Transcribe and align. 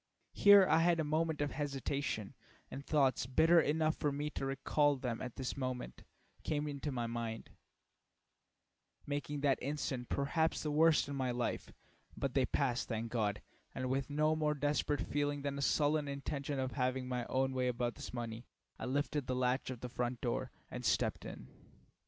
Here 0.33 0.65
I 0.67 0.79
had 0.79 0.99
a 0.99 1.03
moment 1.03 1.41
of 1.41 1.51
hesitation, 1.51 2.33
and 2.71 2.83
thoughts 2.83 3.27
bitter 3.27 3.61
enough 3.61 3.95
for 3.97 4.11
me 4.11 4.31
to 4.31 4.47
recall 4.47 4.95
them 4.95 5.21
at 5.21 5.35
this 5.35 5.55
moment 5.55 6.01
came 6.41 6.67
into 6.67 6.91
my 6.91 7.05
mind, 7.05 7.51
making 9.05 9.41
that 9.41 9.61
instant, 9.61 10.09
perhaps, 10.09 10.63
the 10.63 10.69
very 10.71 10.77
worst 10.79 11.07
in 11.07 11.15
my 11.15 11.29
life; 11.29 11.71
but 12.17 12.33
they 12.33 12.47
passed, 12.47 12.87
thank 12.87 13.11
God, 13.11 13.43
and 13.75 13.91
with 13.91 14.09
no 14.09 14.35
more 14.35 14.55
desperate 14.55 15.01
feeling 15.01 15.43
than 15.43 15.59
a 15.59 15.61
sullen 15.61 16.07
intention 16.07 16.57
of 16.57 16.71
having 16.71 17.07
my 17.07 17.27
own 17.27 17.53
way 17.53 17.67
about 17.67 17.93
this 17.93 18.11
money, 18.11 18.47
I 18.79 18.85
lifted 18.87 19.27
the 19.27 19.35
latch 19.35 19.69
of 19.69 19.81
the 19.81 19.87
front 19.89 20.19
door 20.19 20.49
and 20.71 20.83
stepped 20.83 21.25
in. 21.25 21.47